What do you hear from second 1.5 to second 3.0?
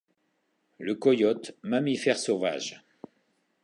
mammifère sauvage